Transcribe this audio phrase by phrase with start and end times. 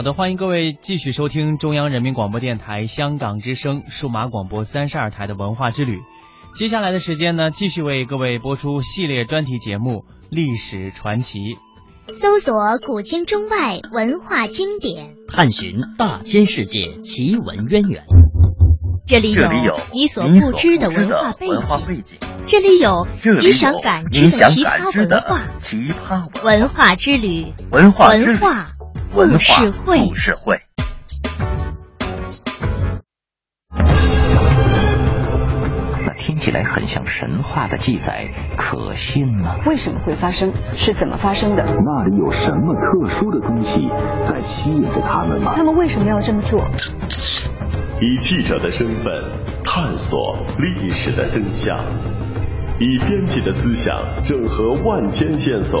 [0.00, 5.98] 好的，欢迎各位继续收听中央人民广播电台香港之声数码广播三十二台的文化之旅。
[6.54, 11.38] 接下来的时间呢，继续为各位播出系列专题节目《历史传奇》，
[12.14, 18.02] 搜索古今中外文化经典，探寻大千世界奇闻渊源。
[19.06, 19.46] 这里有
[19.92, 22.16] 你所不知的文化背景，
[22.46, 23.06] 这里有
[23.38, 25.42] 你想感知的奇葩文化。
[25.58, 28.64] 奇葩文化之旅，文化文化。
[29.12, 30.60] 故事会，故事会。
[36.06, 39.56] 那听起来很像神话的记载，可信吗？
[39.66, 40.52] 为什么会发生？
[40.74, 41.64] 是怎么发生的？
[41.64, 43.88] 那里有什么特殊的东西
[44.28, 45.54] 在吸引着他们吗？
[45.56, 46.64] 他们为什么要这么做？
[48.00, 49.12] 以记者的身份
[49.64, 51.76] 探索历史的真相，
[52.78, 55.80] 以编辑的思想整合万千线索。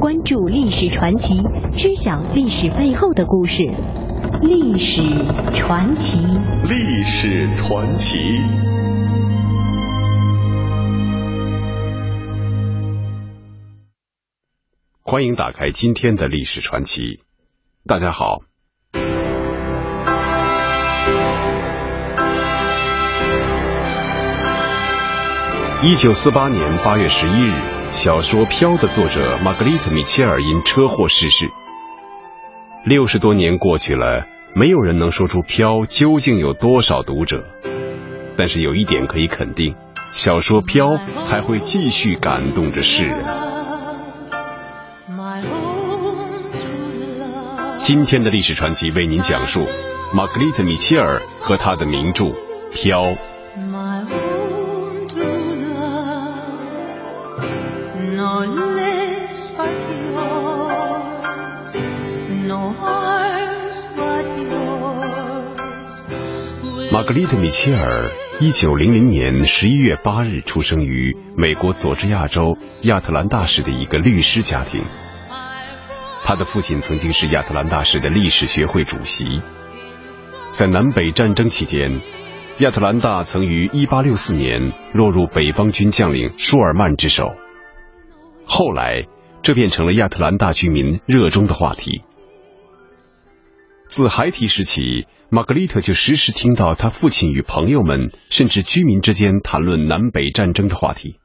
[0.00, 1.42] 关注历史传奇，
[1.76, 3.64] 知晓历史背后的故事。
[4.40, 5.02] 历史
[5.52, 6.18] 传奇，
[6.66, 8.40] 历史传奇。
[15.02, 17.20] 欢迎打开今天的历史传奇。
[17.86, 18.38] 大家好。
[25.82, 27.79] 一九四八年八月十一日。
[28.02, 31.50] 小说《飘》的作者玛格丽特·米切尔因车祸逝世。
[32.82, 34.24] 六十多年过去了，
[34.54, 37.44] 没有人能说出《飘》究竟有多少读者。
[38.38, 39.74] 但是有一点可以肯定，
[40.12, 40.86] 小说《飘》
[41.26, 43.22] 还会继续感动着世人。
[47.80, 49.66] 今天的历史传奇为您讲述
[50.14, 52.24] 玛格丽特·米切尔和他的名著
[52.72, 53.02] 《飘》。
[66.92, 68.10] 玛格丽特·米切尔，
[68.40, 74.82] 一九零零年十一月八日出生于美国佐治亚州亚特兰大市的一个律师家庭。
[76.22, 79.40] 他的父亲曾经是亚特兰大市的历史学会主席。
[80.50, 82.02] 在南北战争期间，
[82.58, 87.24] 亚特兰大曾于一八六四年落入北方军将领舒尔曼之手。
[88.52, 89.06] 后来，
[89.42, 92.02] 这变成了亚特兰大居民热衷的话题。
[93.86, 101.20] 自孩提时起，玛格丽特就时时听到他父亲与朋友们，甚至居民之间谈论南北战争的话题。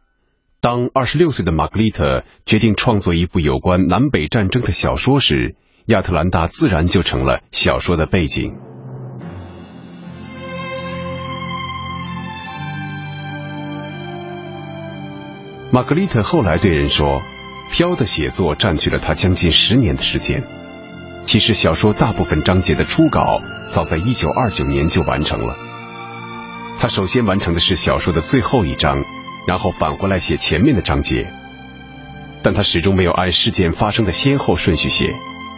[0.61, 5.55] 当二十六岁的玛格丽特决定创作一部有关南北战争的小说时，
[5.87, 8.53] 亚特兰大自然就成了小说的背景。
[15.75, 17.21] 玛格丽特后来对人说
[17.69, 20.41] ：“飘的写作占据了他将近十年的时间。”
[21.25, 25.57] 其实小说大部分章节的初稿早在一九二九年就完成了。
[26.79, 29.03] 他首先完成的是小说的最后一章，
[29.49, 31.29] 然后返回来写前面的章节。
[32.41, 35.13] 但他始终没有按事件发生的先后顺序写，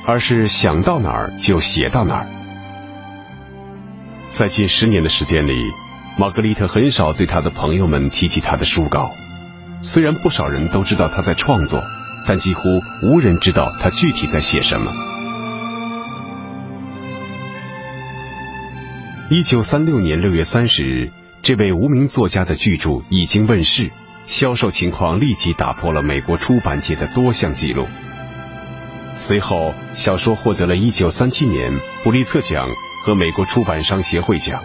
[0.07, 2.27] 而是想到哪儿就写到哪儿。
[4.31, 5.53] 在近十年的时间里，
[6.17, 9.11] 玛格丽特很少对他的朋友们提起他的书稿。
[9.81, 11.83] 虽然不少人都知道他在创作，
[12.27, 12.61] 但几乎
[13.03, 14.93] 无人知道他具体在写什么。
[19.29, 23.91] 一九三六年六月三十日，这位无名作家的巨著已经问世，
[24.25, 27.87] 销售情况立即打破了美国出版界的多项纪录。
[29.13, 32.69] 随后，小说获得了一九三七年普利策奖
[33.03, 34.63] 和美国出版商协会奖。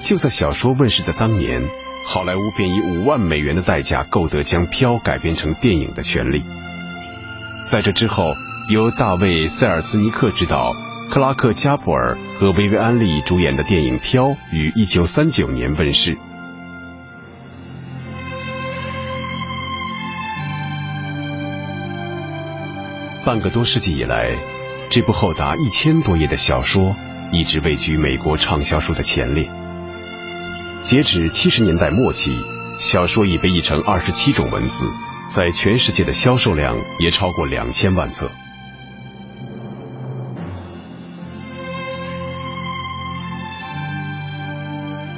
[0.00, 1.62] 就在小说问世的当年，
[2.12, 6.44] 好莱坞便以五万美元的代价购得将《飘》改编成电影的权利。
[7.64, 8.34] 在这之后，
[8.68, 10.74] 由大卫·塞尔斯尼克执导、
[11.08, 16.18] 克拉克·加布尔和薇薇安·利主演的电影《飘》于1939年问世。
[23.24, 24.36] 半个多世纪以来，
[24.90, 26.94] 这部厚达一千多页的小说
[27.32, 29.61] 一直位居美国畅销书的前列。
[30.82, 32.36] 截止七十年代末期，
[32.76, 34.90] 小说已被译成二十七种文字，
[35.28, 38.26] 在全世界的销售量也超过两千万册。《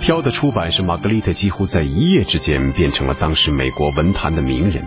[0.01, 4.87] 飘》的出版使玛格丽特几乎在一夜之间变成了当时美国文坛的名人，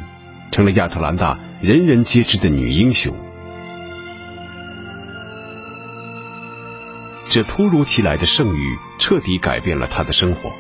[0.52, 3.16] 成了亚特兰大人人皆知的女英雄。
[7.30, 10.52] 这突如其来的盛誉彻底改变了她的生活。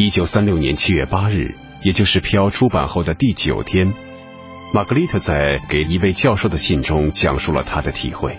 [0.00, 3.94] 一九三六年七月八日，也就是《飘》出版后的第九天，
[4.72, 8.38] 玛格丽特在给一位教授的信中讲述了她的体会。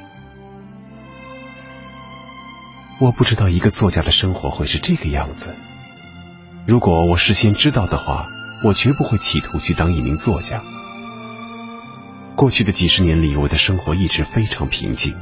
[3.02, 5.54] 我不知道一个作家的生活会是这个样子。
[6.66, 8.30] 如果我事先知道的话，
[8.64, 10.64] 我绝不会企图去当一名作家。
[12.38, 15.18] 过去的几十年里，我的生活一直非常平静，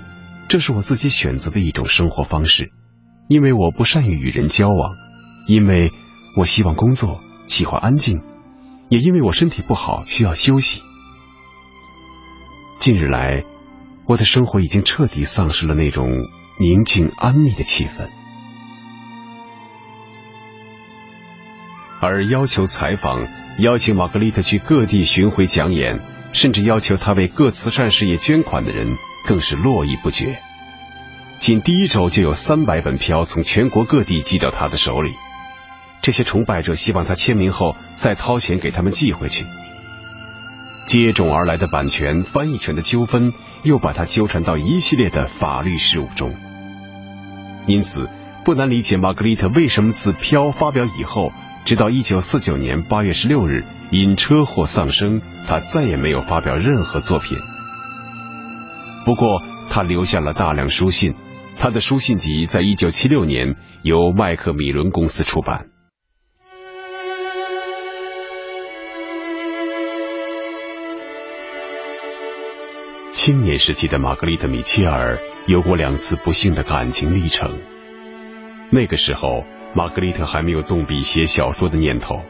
[0.49, 2.71] 这是我自己选择的一种生活方式，
[3.27, 4.93] 因为我不善于与人交往，
[5.47, 5.91] 因为
[6.37, 8.21] 我希望工作，喜欢安静，
[8.89, 10.83] 也因为我身体不好，需要休息。
[12.79, 13.43] 近日来，
[14.05, 16.07] 我的生活已经彻底丧失了那种。
[16.59, 18.09] 宁静安谧的气氛，
[21.99, 23.27] 而要求采访、
[23.59, 26.01] 邀请玛格丽特去各地巡回讲演，
[26.33, 28.97] 甚至要求他为各慈善事业捐款的人，
[29.27, 30.39] 更是络绎不绝。
[31.37, 35.13] 仅第一周就有三百本票从全国各地寄到他的手里，
[36.07, 39.45] 这些崇拜者希望他签名后再掏钱给他们寄回去。
[40.85, 43.33] 接踵而来的版权、翻译权的纠纷，
[43.63, 46.33] 又把他纠缠到一系列的法律事务中。
[47.67, 48.09] 因此，
[48.45, 51.33] 不难理解玛格丽特为什么自《飘》发表以后，
[51.65, 57.37] 直到一九四九年八月十六日因车祸丧生，他再也没有发表任何作品。
[59.03, 61.15] 不过，他留下了大量书信，
[61.57, 65.67] 他的书信集在一九七六年由麦克米伦公司出版。
[73.27, 77.59] 青年时期的玛格丽特·米切尔有过两次不幸的感情历程。
[78.69, 79.43] 那个时候，
[79.75, 82.21] 玛格丽特还没有动笔写小说的念头。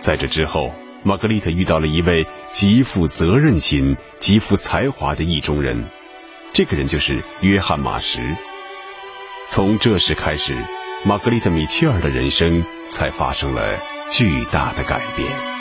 [0.00, 0.72] 在这之后，
[1.04, 5.84] 玛格丽特遇到了一位极富责任心、极富才华的意中人，
[6.52, 8.36] 这个人就是约翰·马什。
[9.46, 10.56] 从这时开始，
[11.04, 13.78] 玛格丽特·米切尔的人生才发生了
[14.10, 15.59] 巨大的改变。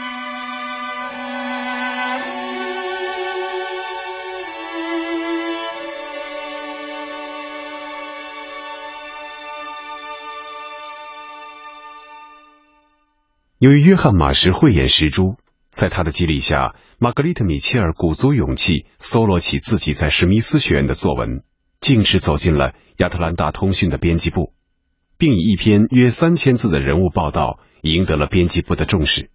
[13.60, 15.36] 由于约翰·马什慧眼识珠，
[15.70, 21.44] 在他的激励下，玛格丽特·米切尔鼓足勇气，搜罗起自己在史密斯学院的作文，
[21.82, 24.54] 径直走进了亚特兰大通讯的编辑部，
[25.18, 29.30] 并以一篇约三千字的人物报道赢得了编辑部的重视。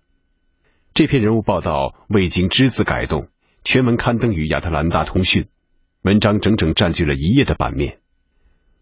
[0.94, 3.28] 这篇人物报道未经只字改动，
[3.62, 5.48] 全文刊登于亚特兰大通讯，
[6.00, 7.98] 文章整整占据了一页的版面。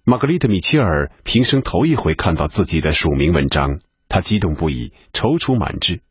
[0.05, 3.81] 玛格丽特·米切尔平生头一回看到自己的署名文章。
[4.13, 6.03] 他激动不已，踌躇满志。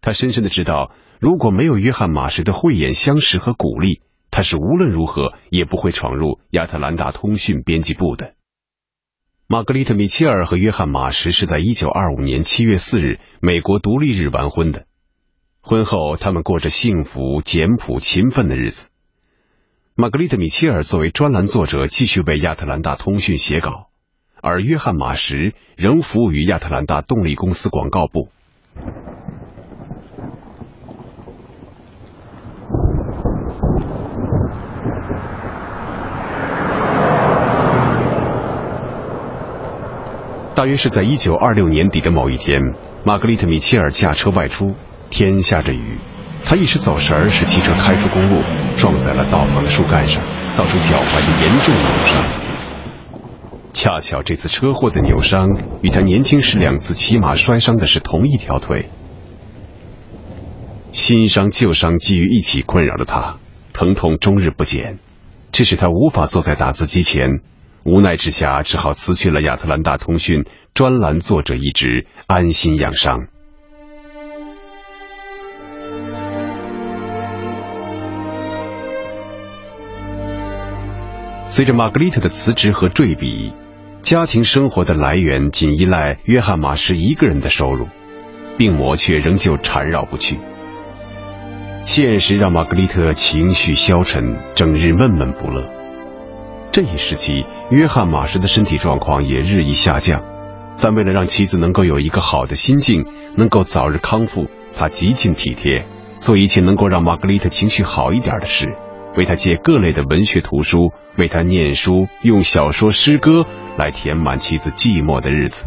[0.00, 0.90] 他深深的知道，
[1.20, 4.00] 如果没有约翰·马什的慧眼相识和鼓励，
[4.30, 8.32] 他是无论如何也不会闯入亚特兰大通讯编辑部的。
[9.46, 14.86] 玛格丽特·米切尔和约翰·马什是在一九二五年七月四日美国独立日完婚的。
[15.60, 18.86] 婚后，他们过着幸福、简朴、勤奋的日子。
[19.94, 23.90] 玛格丽特·米切尔作为专栏作者，继续为亚特兰大通讯写稿。
[24.46, 28.28] 而约翰·马什仍服务于亚特兰大动力公司广告部。
[40.54, 42.72] 大约是在一九二六年底的某一天，
[43.04, 44.76] 玛格丽特·米切尔驾车外出，
[45.10, 45.98] 天下着雨，
[46.44, 48.44] 她一时走神，使汽车开出公路，
[48.76, 50.22] 撞在了道旁的树干上，
[50.52, 52.45] 造成脚踝的严重扭伤。
[53.76, 55.50] 恰巧这次车祸的扭伤
[55.82, 58.88] 与他年轻时两次骑马摔伤的是同一条腿，
[60.92, 63.36] 新伤旧伤积于一起，困扰着他，
[63.74, 64.98] 疼痛终日不减，
[65.52, 67.42] 这使他无法坐在打字机前，
[67.84, 73.26] 无奈之下只好辞去了亚特兰大通讯专栏作者一职，安心养伤。
[81.44, 83.52] 随着玛格丽特的辞职和坠笔，
[84.06, 87.88] 家庭生活的来源仅依赖约翰马什一个人的收入，
[88.56, 90.38] 病魔却仍旧缠绕不去。
[91.84, 95.68] 现实让玛格丽特情绪消沉，整日闷闷不乐。
[96.70, 100.22] 这一时期，约翰马什的身体状况也日益下降，
[100.80, 104.46] 但为了让妻子能够有一个好的心境，能够早日康复，
[104.76, 105.84] 他极尽体贴，
[106.14, 108.76] 做一切能够让玛格丽特情绪好一点的事。
[109.16, 113.46] 为他借各类的文学图书，为他念书，用小说、诗歌
[113.76, 115.64] 来填满妻子寂寞的日子。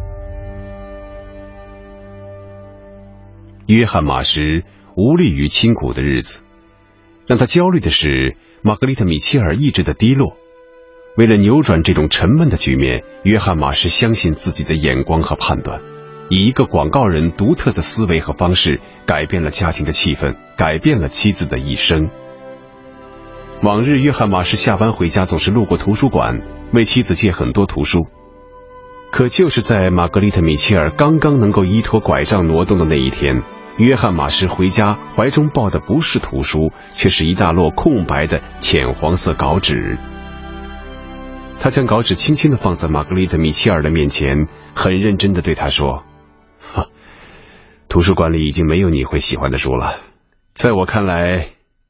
[3.65, 4.63] 约翰马什
[4.96, 6.39] 无力于清苦的日子，
[7.27, 10.38] 让他焦虑的是玛格丽特·米切尔意志的低落。
[11.18, 15.82] 为了扭转这种沉闷的局面，约翰马什相信自己的眼光和判断，
[16.29, 22.10] 以一个广告人独特的思维和方式，改变了家庭的气氛，改变了妻子的一生。
[23.62, 28.08] 往日，约翰马什下班回家总是路过图书馆，为妻子借很多图书。
[29.12, 33.44] 可就是在玛格丽特·米切尔刚刚能够依托拐杖挪动的那一天，
[33.78, 39.98] 约翰马什回家怀中抱的不是图书，却是一大摞空白的浅黄色稿纸。
[41.60, 46.04] 他将稿纸轻轻的放在玛格丽特·米切尔的面前，很认真的对她说
[46.74, 46.86] ：“哈，
[47.89, 49.96] 图书馆里已经没有你会喜欢的书了，
[50.54, 51.50] 在我看来。”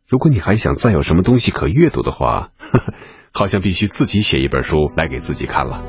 [0.10, 2.94] 如果你还想再有什么东西可阅读的话，呵 呵
[3.32, 5.84] 好像必须自己写一本书来给自己看了。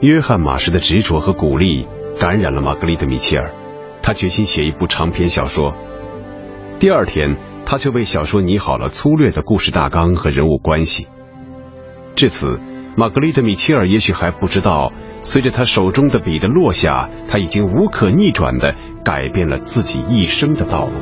[0.00, 1.86] 约翰马什的执着和鼓励
[2.18, 3.54] 感染了玛格丽特·米切尔，
[4.02, 5.72] 他决心写一部长篇小说。
[6.80, 11.06] 第二天，他就为小说拟好了粗略的故事大纲和人物关系。
[12.16, 12.58] 至此，
[12.96, 14.92] 玛格丽特·米切尔也许还不知道。
[15.22, 20.92] 随着他手中的笔的落下，他已经无可逆转的改变了自己一生的道路。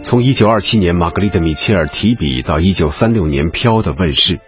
[0.00, 4.38] 从一九二七年玛格丽特·米切尔提笔到一九三六年《飘》的问世，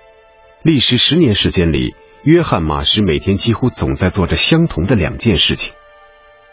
[0.63, 5.75] 历时十年时间里，约翰马什每天几乎总在做着相同的两件事情：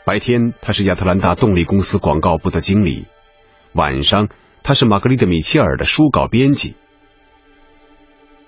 [0.06, 3.06] 白天他是亚特兰大动力公司广告部的经理，
[3.74, 4.30] 晚上
[4.64, 6.76] 他是玛格丽特·米切尔的书稿编辑。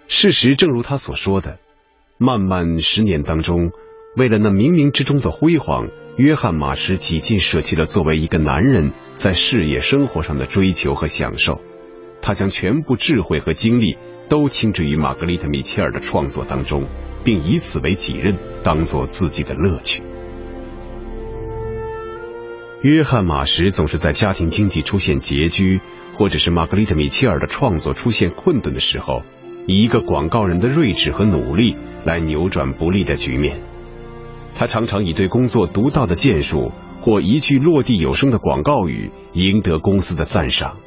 [0.07, 1.57] 事实正如他所说的，
[2.17, 3.71] 漫漫十年当中，
[4.15, 11.59] 为了那冥冥之中的辉煌，约翰马什几近舍弃了作为一个男人在事业生活上的追求和享受，
[12.21, 13.97] 他将全部智慧和精力
[14.29, 16.87] 都倾注于玛格丽特·米切尔的创作当中，
[17.23, 20.03] 并以此为己任，当做自己的乐趣。
[22.83, 25.81] 约翰马什总是在家庭经济出现拮据，
[26.17, 29.23] 或者是玛格丽特·米切尔的创作出现困顿的时候。
[29.67, 33.61] 以一个广告人的睿智和努力来扭转不利的局面，
[34.53, 40.77] 他常常以对工作独到的建树或一句落地有声的广告语赢得公司的赞赏，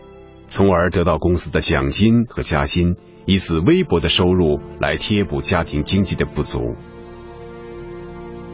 [0.47, 6.61] 从而得到公司的奖金和加薪，以此微薄的收入来贴补家庭经济的不足。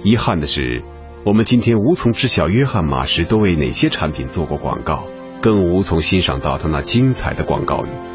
[0.04, 0.82] 遗憾的是，
[1.24, 5.04] 我们今天无从知晓约翰马什都为哪些产品做过广告，
[5.42, 8.13] 更无从欣赏到他那精彩的广告语。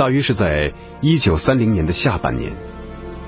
[0.00, 2.56] 大约是在一九三零年的下半年，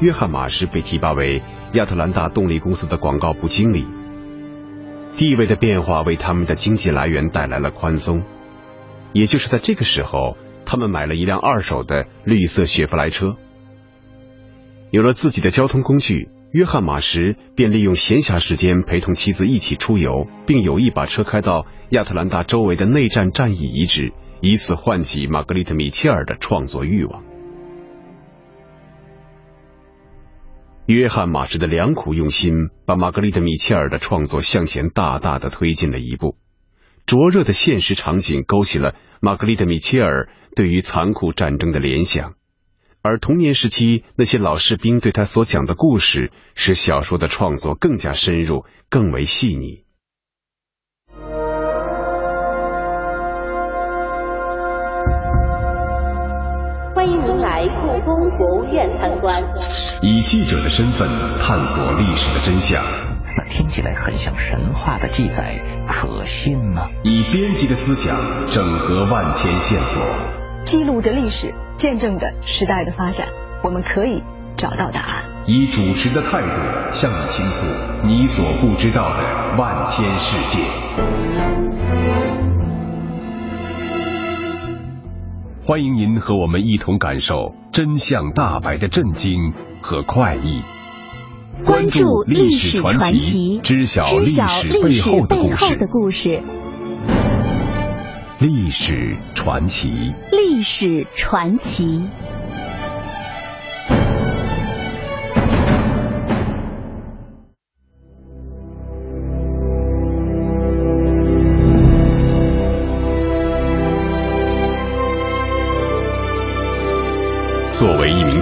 [0.01, 1.43] 约翰马什被提拔为
[1.75, 3.87] 亚特兰大动力公司的广告部经理。
[5.15, 8.23] 地位的变化为他们的经济来源带来了宽松。
[9.13, 13.37] 也就是在这个时候，他们买了一辆二手的绿色雪佛兰车。
[14.91, 24.15] 有了自己的交通工具，约翰马什便利用闲暇时间陪同妻子一起出游，并有意把车开到亚特兰大周围的内战战役遗址。
[24.43, 27.23] 以此唤起玛格丽特·米切尔的创作欲望。
[30.87, 36.37] 约翰·马什的良苦用心，把玛格丽特·米切尔的创作向前大大的推进了一步。
[37.07, 42.35] 灼热的现实场景勾起了玛格丽特·米切尔对于残酷战争的联想，
[43.01, 49.85] 而童年时期那些老士兵对他所讲的故事，使小说的创作更加深入，更为细腻。
[57.81, 59.43] 故宫博物院参观，
[60.03, 62.83] 以记者的身份探索历史的真相。
[63.37, 66.89] 那听起来很像神话的记载，可信吗？
[67.03, 68.17] 以编辑的思想
[68.47, 70.03] 整合万千线索，
[70.65, 73.29] 记录着历史，见证着时代的发展。
[73.63, 74.23] 我们可以。
[74.55, 75.25] 找到答案。
[75.47, 77.67] 以主持的态度向你倾诉
[78.05, 80.61] 你所不知道的万千世界。
[85.65, 90.61] 欢迎您和我们一同感受真相大白的震惊和快意。
[91.65, 94.69] 关注历史传奇，知晓历史
[95.29, 96.43] 背后的故事。
[98.41, 102.09] 历史传奇，历史传奇。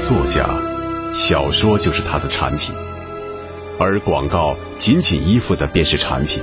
[0.00, 0.48] 作家，
[1.12, 2.74] 小说就是他的产品，
[3.78, 6.42] 而广告仅仅依附的便是产品。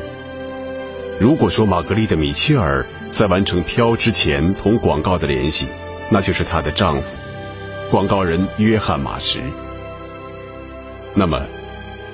[1.19, 5.67] 如果说玛格丽特·米切尔在完成《飘》之前同广告的联系，
[6.11, 7.07] 那就是她的丈夫，
[7.89, 9.41] 广告人约翰·马什。
[11.15, 11.41] 那么，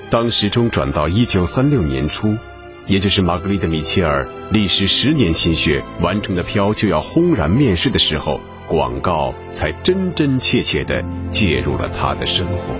[0.08, 2.38] 当时钟转到一九三六年初，
[2.86, 12.74] 也就是玛格丽特·米切尔历时十年心血完成的《飘》就要轰然面世的时候，广告才真真切切的介入了他的生活。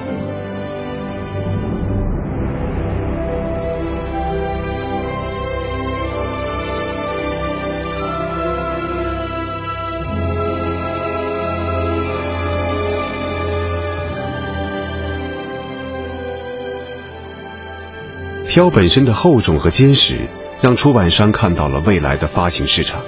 [18.48, 20.28] 飘本身的厚重和坚实，
[20.62, 23.02] 让出版商看到了未来的发行市场。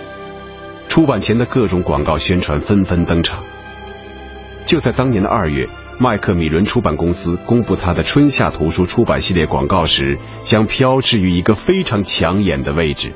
[0.96, 3.44] 出版前的各种广告宣传纷纷登场。
[4.64, 13.12] 就在当年的二月，麦克米伦出版公司公布他的春夏图书出版系列广告时，将飘置于一个非常抢眼的位置。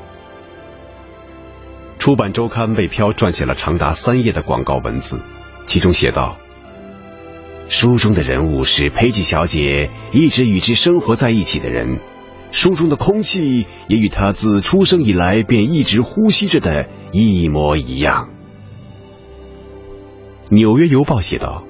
[1.98, 5.18] 出版周刊为飘撰写了长达三页的广告文字，
[5.64, 6.36] 其中写道
[7.70, 11.98] ：“书中的人物是佩吉小姐一直与之生活在一起的人。”
[12.50, 18.30] 书中的空气也与他自出生以来便一直呼吸着的一模一样。
[20.50, 21.64] 纽约邮报写道：“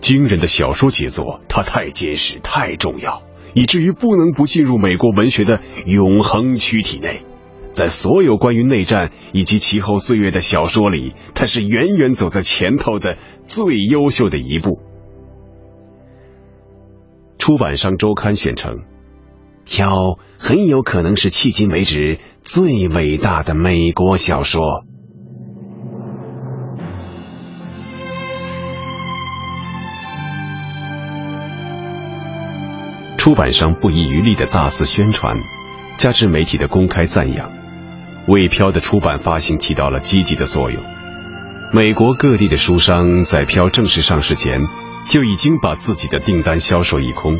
[0.00, 3.22] 惊人的小说杰作，它太坚实、太重要，
[3.54, 7.22] 以至于不能不进入美国文学的永恒躯体内。
[7.74, 14.80] 在所有关于内战以及其后岁月的小说里，它是远远走在前头的最优秀的一部。”
[17.38, 18.80] 出版商周刊宣称。
[19.68, 24.62] 飘很有可能是迄今为止最伟大的美国小说。
[33.18, 35.36] 出版商不遗余力的大肆宣传，
[35.98, 37.52] 加之媒体的公开赞扬，
[38.26, 40.82] 为飘的出版发行起到了积极的作用。
[41.74, 44.62] 美国各地的书商在飘正式上市前，
[45.04, 47.36] 就已经把自己的订单销售一空。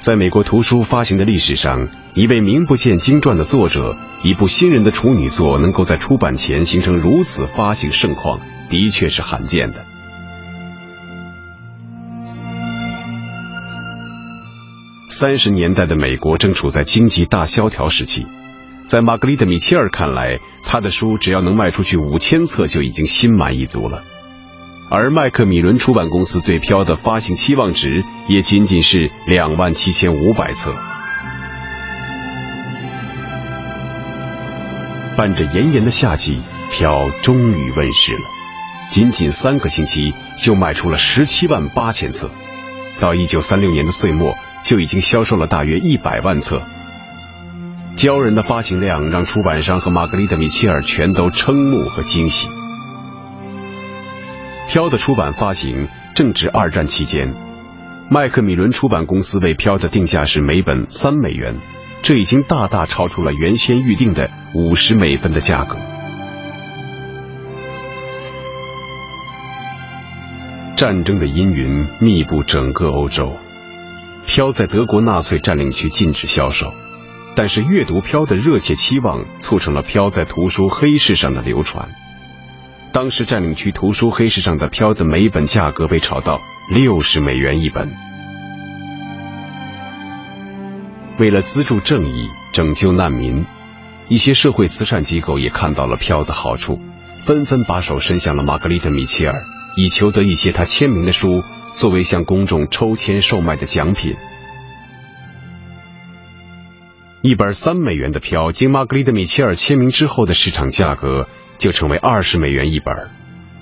[0.00, 9.84] 在美国图书发行的历史上，一位名不见经传的作者，一部新人的处女作能够在出版前形成如此发行盛况，的确是罕见的。
[15.08, 18.26] 三十年代的美国正处在经济大萧条时期，
[18.84, 24.02] 在玛格丽特·米切尔看来，他的书只要能卖出去五千册，就已经心满意足了。
[24.90, 30.74] 而麦克米伦出版公司对《飘》的发行期望值也仅仅是两万七千五百册。
[35.16, 38.20] 伴着炎炎的夏季，《飘》终于问世了，
[38.88, 42.30] 仅仅三个星期就卖出了十七万八千册，
[43.00, 46.62] 到一九三六年的岁末就已经销售了大约一百万册。
[47.96, 52.48] 骄人的发行量让出版商和玛格丽特·米切尔全都瞠目和惊喜。
[54.66, 57.32] 飘的出版发行正值二战期间，
[58.10, 61.56] 麦克米伦出版公司为飘的定价是每本三美元，
[62.02, 65.76] 这已经大大超出了原先预定的五十美分的价格。
[70.76, 73.36] 战争的阴云密布整个欧洲，
[74.26, 76.74] 飘在德国纳粹占领区禁止销售，
[77.36, 81.90] 但是阅读飘的热切期望促成了飘在图书黑市上的流传。
[82.94, 87.92] 当时占领区图书黑市上的飘的每一本价格被炒到六十美元一本。
[91.18, 93.46] 为了资助正义、拯救难民，
[94.08, 96.78] 一些社会慈善机构也看到了飘的好处，
[97.24, 99.42] 纷纷把手伸向了玛格丽特·米切尔，
[99.76, 101.42] 以求得一些他签名的书
[101.74, 104.14] 作为向公众抽签售卖的奖品。
[107.22, 111.26] 一本三美元的飘，经玛格丽特·米切尔签名之后的市场价格。
[111.58, 112.94] 就成为二十美元一本，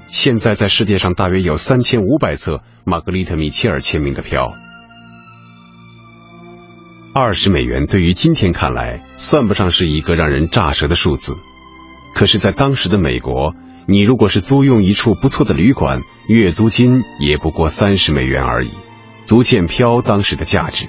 [0.09, 4.55] 现在在世界上大约有三千五百册玛格丽特·米切尔签名的票。
[7.15, 11.37] 二十美元对于今天看来算不上是一个让人咋舌的数字，
[12.15, 13.55] 可是，在当时的美国，
[13.87, 18.71] 你如果是租用一处不错的旅馆，月租金也不过三十美元而已，
[19.27, 20.87] 足见票当时的价值。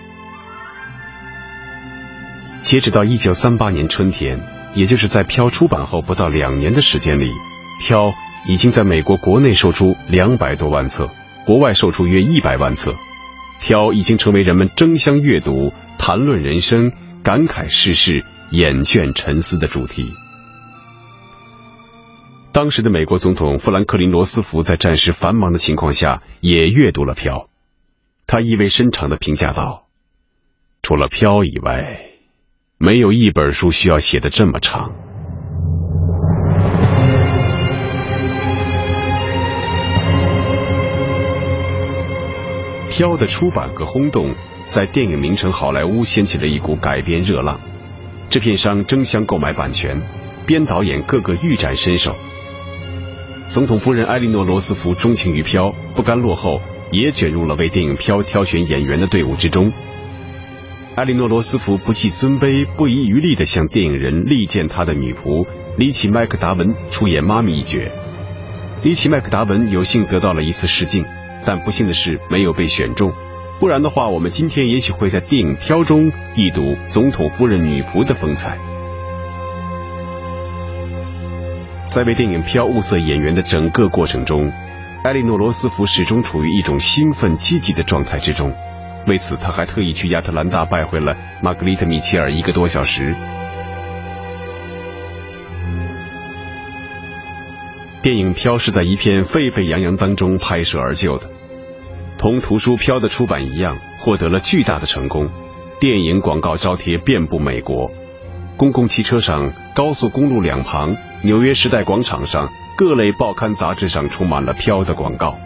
[2.62, 4.39] 截止到一九三八年春天，
[4.75, 7.31] 也就是在飘出版后不到两年的时间里，
[7.79, 8.13] 飘。
[8.45, 11.09] 已经在美国国内售出两百多万册，
[11.45, 12.93] 国外售出约一百万册，
[13.62, 16.91] 飘已经成为人们争相阅读、谈论人生、
[17.23, 20.12] 感慨世事、眼倦沉思的主题。
[22.51, 27.47] 当时的美国总统富兰克林·罗斯福在战时繁忙的情况下也阅读了飘，
[28.27, 29.88] 他意味深长的评价道
[30.83, 32.01] ：“除了飘以外，
[32.77, 34.91] 没有一本书需要写的这么长。”
[42.89, 47.59] 飘的出版和轰动，在电影名城好莱坞掀起了一股改编热浪，
[48.29, 49.99] 制片商争相购买版权，
[50.45, 52.15] 编导演个个欲展身手。
[53.47, 59.73] 总统夫人埃莉诺·罗斯福钟情于飘，不甘落后，也卷入了为电影《飘》挑选演员的队伍之中。
[60.95, 67.91] 埃莉诺·罗斯福不计尊卑，不遗余力地向电影人力荐他的女仆里奇·麦克达文出演妈咪一角。
[68.84, 71.06] 里奇·麦克达文有幸得到了一次试镜。
[71.45, 73.12] 但不幸的是没有被选中，
[73.60, 78.58] 不然的话，我们今天也许会在电影《飘》中一睹总统夫人女仆的风采。
[81.88, 84.53] 在为电影《飘》物色演员的整个过程中，
[85.03, 88.53] 埃莉诺·罗斯福始终处于一种兴奋积极的状态之中。
[89.06, 93.16] 为此，他还特意去亚特兰大拜会了玛格丽特·米切尔一个多小时。
[98.02, 101.30] 电影《飘》是在一片沸沸扬扬当中拍摄而就的，
[102.18, 105.30] 同图书《飘》的出版一样，获得了巨大的成功。
[105.80, 107.92] 电影广告招贴遍布美国，
[108.56, 115.38] 公共汽车上、高速公路两旁、纽约时代广场上，各类报刊杂志上充满了《飘》的广告。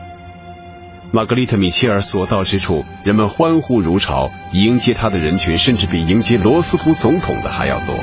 [1.17, 7.95] 玛格丽特·米切尔所到之处，人们欢呼如潮，迎接他的人群甚至比迎接罗斯福总统的还要多。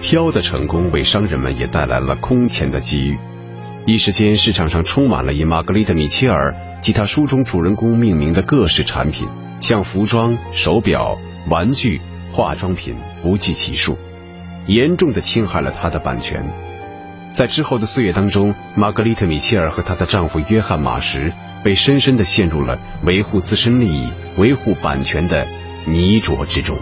[0.00, 3.18] 飘的成功为商人们也带来了空前的机遇，
[3.84, 9.28] 一时间市场上充满了以玛格丽特·米切尔及他书中主人公命名的各式产品，
[9.60, 11.18] 像服装、手表、
[11.50, 12.00] 玩具、
[12.32, 13.98] 化妆品不计其数，
[14.66, 16.44] 严重的侵害了他的版权。
[17.32, 21.32] 在之后的岁月当中，玛格丽特·米切尔和她的丈夫约翰·马什
[21.64, 25.46] 被深深的陷入了维护自身利益、维护版权的
[25.86, 26.76] 泥浊之中。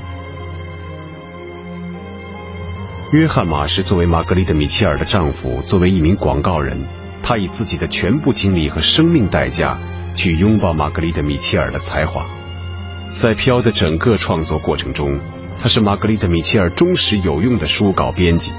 [3.12, 6.85] 约翰·马什作为玛格丽特·米切尔的丈夫，作为一名广告人，
[7.23, 9.79] 他以自己的全部精力和生命代价
[10.16, 12.27] 去拥抱玛格丽特·米切尔的才华。
[13.12, 15.21] 在《飘》的整个创作过程中，
[15.61, 18.53] 他是玛格丽特·米切尔忠实有用的书稿编辑。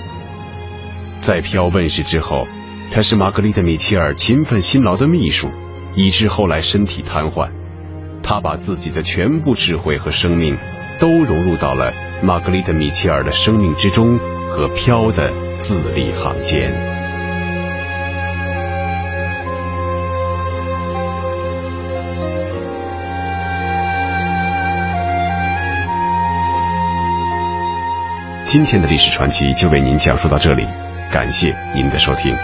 [1.20, 2.48] 在《飘》问世之后，
[2.92, 5.50] 他是玛格丽特·米切尔勤奋辛劳的秘书，
[5.96, 7.50] 以致后来身体瘫痪。
[8.22, 10.58] 他把自己的全部智慧和生命
[11.00, 11.92] 都融入到了
[12.24, 14.20] 玛格丽特·米切尔的生命之中。
[14.52, 16.91] 和飘的字里行间。
[28.52, 30.68] 今天的历史传奇就为您讲述到这里，
[31.10, 32.36] 感谢您的收听。